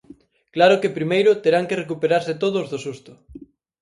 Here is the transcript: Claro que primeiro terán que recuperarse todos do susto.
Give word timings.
Claro 0.55 0.79
que 0.81 0.95
primeiro 0.97 1.31
terán 1.43 1.67
que 1.69 1.79
recuperarse 1.83 2.33
todos 2.43 2.65
do 2.71 2.77
susto. 2.85 3.11